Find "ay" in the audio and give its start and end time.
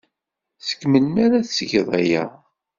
1.23-1.29